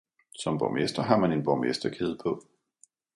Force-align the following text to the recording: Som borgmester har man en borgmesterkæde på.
Som 0.31 0.57
borgmester 0.57 1.01
har 1.03 1.17
man 1.17 1.31
en 1.31 1.43
borgmesterkæde 1.43 2.17
på. 2.23 2.43